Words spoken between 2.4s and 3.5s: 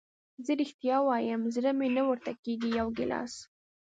کېږي، یو ګیلاس.